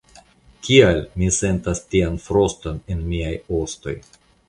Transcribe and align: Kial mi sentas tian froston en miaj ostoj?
Kial 0.67 1.01
mi 1.23 1.27
sentas 1.41 1.83
tian 1.93 2.19
froston 2.27 2.83
en 2.97 3.07
miaj 3.15 3.33
ostoj? 3.63 3.99